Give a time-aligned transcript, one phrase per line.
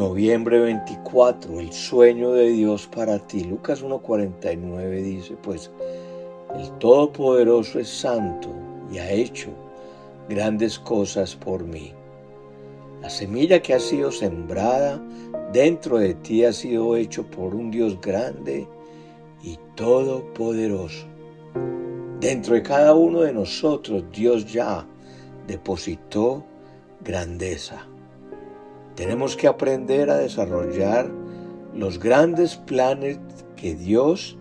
[0.00, 3.44] Noviembre 24, el sueño de Dios para ti.
[3.44, 5.70] Lucas 1.49 dice, pues
[6.56, 8.48] el Todopoderoso es santo
[8.90, 9.50] y ha hecho
[10.26, 11.92] grandes cosas por mí.
[13.02, 14.98] La semilla que ha sido sembrada
[15.52, 18.66] dentro de ti ha sido hecho por un Dios grande
[19.42, 21.04] y todopoderoso.
[22.20, 24.86] Dentro de cada uno de nosotros Dios ya
[25.46, 26.42] depositó
[27.02, 27.89] grandeza.
[29.00, 31.10] Tenemos que aprender a desarrollar
[31.74, 33.18] los grandes planes
[33.56, 34.36] que Dios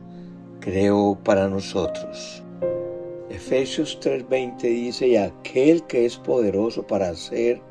[0.59, 2.43] creó para nosotros.
[3.29, 7.61] Efesios 3:20 dice, y aquel que es poderoso para hacer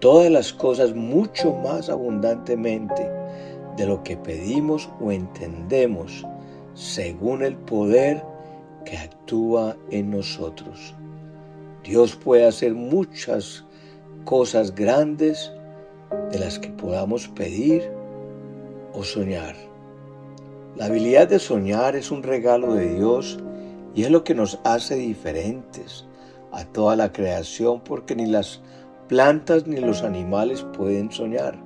[0.00, 3.08] todas las cosas mucho más abundantemente
[3.76, 6.26] de lo que pedimos o entendemos,
[6.74, 8.24] según el poder
[8.84, 10.96] que actúa en nosotros.
[11.84, 13.64] Dios puede hacer muchas
[14.24, 15.52] cosas grandes
[16.30, 17.90] de las que podamos pedir
[18.92, 19.54] o soñar.
[20.76, 23.38] La habilidad de soñar es un regalo de Dios
[23.94, 26.04] y es lo que nos hace diferentes
[26.52, 28.60] a toda la creación porque ni las
[29.08, 31.58] plantas ni los animales pueden soñar.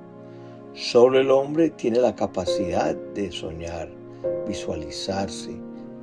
[0.73, 3.89] Solo el hombre tiene la capacidad de soñar,
[4.47, 5.51] visualizarse,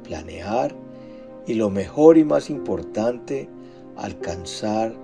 [0.04, 0.74] planear
[1.46, 3.48] y lo mejor y más importante,
[3.96, 4.94] alcanzar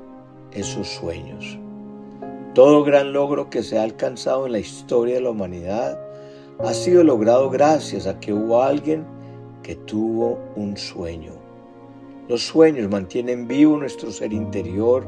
[0.52, 1.58] esos sueños.
[2.56, 6.00] Todo gran logro que se ha alcanzado en la historia de la humanidad
[6.58, 9.04] ha sido logrado gracias a que hubo alguien
[9.62, 11.32] que tuvo un sueño.
[12.28, 15.06] Los sueños mantienen vivo nuestro ser interior,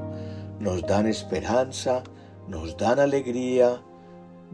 [0.60, 2.02] nos dan esperanza,
[2.48, 3.80] nos dan alegría,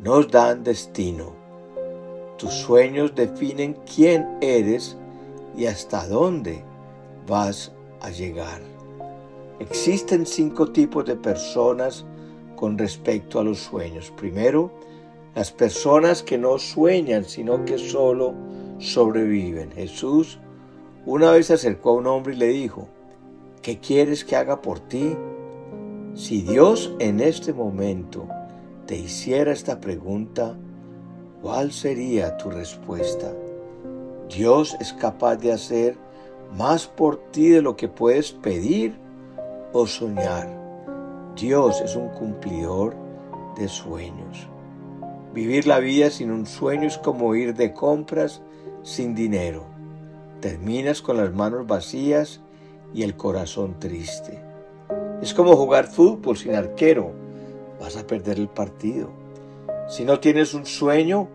[0.01, 1.33] nos dan destino.
[2.39, 4.97] Tus sueños definen quién eres
[5.57, 6.63] y hasta dónde
[7.27, 7.73] vas
[8.03, 8.63] a llegar.
[9.59, 12.07] Existen cinco tipos de personas
[12.57, 14.13] con respecto a los sueños.
[14.17, 14.73] Primero,
[15.35, 18.35] las personas que no sueñan, sino que solo
[18.79, 19.73] sobreviven.
[19.73, 20.39] Jesús
[21.07, 22.89] una vez se acercó a un hombre y le dijo,
[23.61, 25.15] ¿qué quieres que haga por ti?
[26.15, 28.27] Si Dios en este momento
[28.87, 30.57] te hiciera esta pregunta,
[31.43, 33.33] ¿cuál sería tu respuesta?
[34.35, 35.99] Dios es capaz de hacer
[36.57, 38.95] más por ti de lo que puedes pedir
[39.75, 40.64] o soñar.
[41.37, 42.95] Dios es un cumplidor
[43.57, 44.49] de sueños.
[45.33, 48.41] Vivir la vida sin un sueño es como ir de compras
[48.85, 49.65] sin dinero.
[50.41, 52.41] Terminas con las manos vacías
[52.95, 54.41] y el corazón triste.
[55.21, 57.11] Es como jugar fútbol sin arquero.
[57.81, 59.11] Vas a perder el partido.
[59.89, 61.29] Si no tienes un sueño,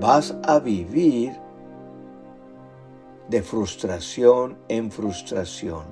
[0.00, 1.32] vas a vivir
[3.28, 5.82] de frustración en frustración.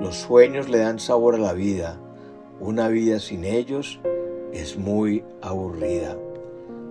[0.00, 2.00] Los sueños le dan sabor a la vida
[2.60, 4.00] una vida sin ellos
[4.52, 6.16] es muy aburrida.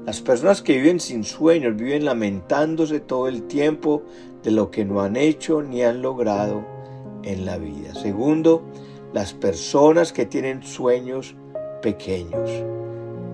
[0.05, 4.03] Las personas que viven sin sueños viven lamentándose todo el tiempo
[4.44, 6.63] de lo que no han hecho ni han logrado
[7.23, 7.94] en la vida.
[7.94, 8.63] Segundo,
[9.13, 11.35] las personas que tienen sueños
[11.81, 12.50] pequeños.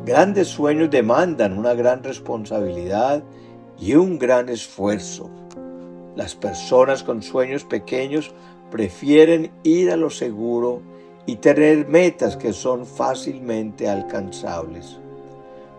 [0.06, 3.24] Grandes sueños demandan una gran responsabilidad
[3.80, 5.30] y un gran esfuerzo.
[6.16, 8.34] Las personas con sueños pequeños
[8.72, 10.82] prefieren ir a lo seguro
[11.26, 15.00] y tener metas que son fácilmente alcanzables.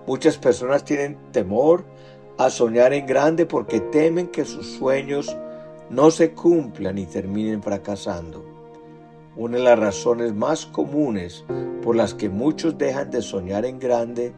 [0.07, 1.85] Muchas personas tienen temor
[2.39, 5.37] a soñar en grande porque temen que sus sueños
[5.91, 8.45] no se cumplan y terminen fracasando.
[9.37, 11.45] Una de las razones más comunes
[11.83, 14.33] por las que muchos dejan de soñar en grande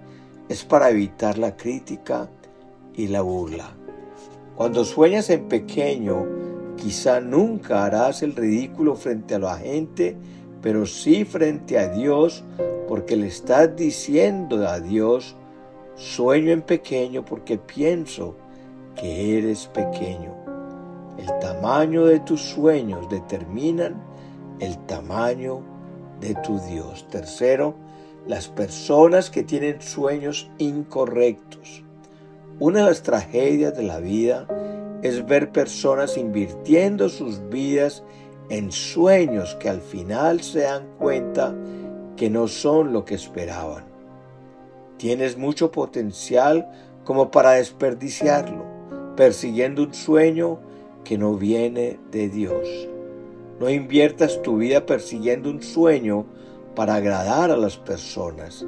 [0.48, 2.30] es para evitar la crítica
[2.94, 3.74] y la burla.
[4.56, 6.24] Cuando sueñas en pequeño,
[6.76, 10.16] quizá nunca harás el ridículo frente a la gente
[10.62, 12.44] pero sí frente a Dios,
[12.88, 15.36] porque le estás diciendo a Dios,
[15.96, 18.36] sueño en pequeño porque pienso
[18.94, 20.34] que eres pequeño.
[21.18, 24.02] El tamaño de tus sueños determinan
[24.60, 25.62] el tamaño
[26.20, 27.06] de tu Dios.
[27.08, 27.74] Tercero,
[28.26, 31.82] las personas que tienen sueños incorrectos.
[32.58, 34.46] Una de las tragedias de la vida
[35.02, 38.02] es ver personas invirtiendo sus vidas
[38.70, 41.54] sueños que al final se dan cuenta
[42.16, 43.84] que no son lo que esperaban.
[44.96, 46.68] Tienes mucho potencial
[47.04, 48.64] como para desperdiciarlo,
[49.16, 50.58] persiguiendo un sueño
[51.04, 52.88] que no viene de Dios.
[53.60, 56.26] No inviertas tu vida persiguiendo un sueño
[56.74, 58.66] para agradar a las personas,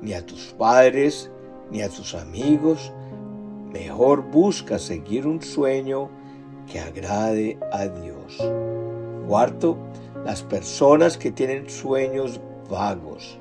[0.00, 1.30] ni a tus padres,
[1.70, 2.92] ni a tus amigos.
[3.72, 6.08] Mejor busca seguir un sueño
[6.70, 8.75] que agrade a Dios.
[9.26, 9.76] Cuarto,
[10.24, 13.38] las personas que tienen sueños vagos.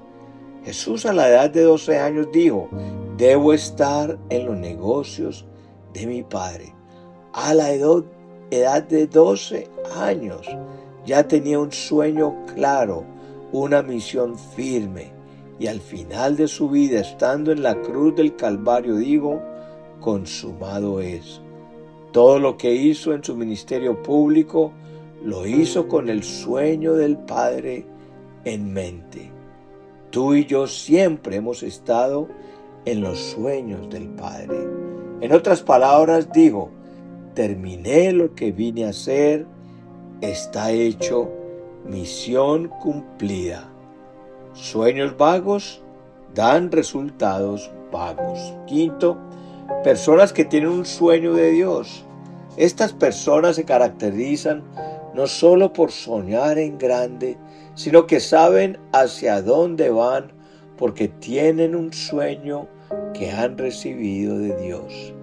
[0.63, 2.69] Jesús a la edad de 12 años dijo,
[3.17, 5.45] debo estar en los negocios
[5.93, 6.73] de mi Padre.
[7.33, 10.47] A la edad de 12 años
[11.05, 13.03] ya tenía un sueño claro,
[13.51, 15.13] una misión firme
[15.59, 19.41] y al final de su vida, estando en la cruz del Calvario, digo,
[20.01, 21.41] consumado es.
[22.11, 24.73] Todo lo que hizo en su ministerio público
[25.23, 27.85] lo hizo con el sueño del Padre
[28.43, 29.31] en mente.
[30.11, 32.27] Tú y yo siempre hemos estado
[32.85, 34.57] en los sueños del Padre.
[35.21, 36.69] En otras palabras digo,
[37.33, 39.45] terminé lo que vine a hacer,
[40.21, 41.31] está hecho,
[41.85, 43.69] misión cumplida.
[44.53, 45.81] Sueños vagos
[46.33, 48.53] dan resultados vagos.
[48.67, 49.17] Quinto,
[49.83, 52.05] personas que tienen un sueño de Dios.
[52.57, 54.63] Estas personas se caracterizan
[55.15, 57.37] no solo por soñar en grande,
[57.73, 60.33] sino que saben hacia dónde van
[60.77, 62.67] porque tienen un sueño
[63.13, 65.13] que han recibido de Dios.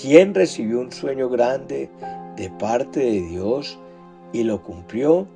[0.00, 1.90] ¿Quién recibió un sueño grande
[2.36, 3.78] de parte de Dios
[4.32, 5.26] y lo cumplió?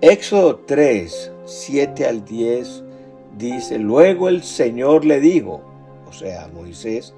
[0.00, 2.84] Éxodo 3, 7 al 10
[3.36, 5.60] dice, luego el Señor le dijo,
[6.08, 7.14] o sea, Moisés,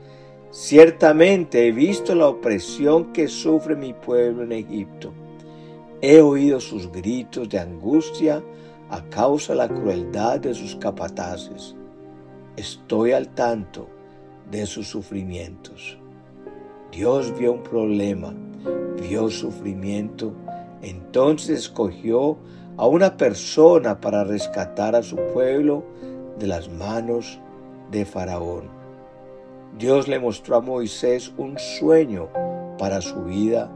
[0.50, 5.12] ciertamente he visto la opresión que sufre mi pueblo en Egipto.
[6.02, 8.42] He oído sus gritos de angustia
[8.90, 11.74] a causa de la crueldad de sus capataces.
[12.56, 13.88] Estoy al tanto
[14.50, 15.98] de sus sufrimientos.
[16.92, 18.34] Dios vio un problema,
[19.00, 20.34] vio sufrimiento,
[20.82, 22.36] entonces escogió
[22.76, 25.82] a una persona para rescatar a su pueblo
[26.38, 27.40] de las manos
[27.90, 28.68] de Faraón.
[29.78, 32.28] Dios le mostró a Moisés un sueño
[32.78, 33.70] para su vida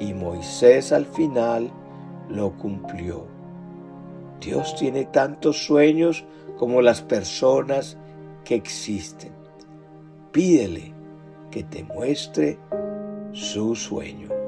[0.00, 1.70] y Moisés al final
[2.28, 3.26] lo cumplió.
[4.40, 6.24] Dios tiene tantos sueños
[6.58, 7.98] como las personas
[8.44, 9.32] que existen.
[10.32, 10.94] Pídele
[11.50, 12.58] que te muestre
[13.32, 14.39] su sueño.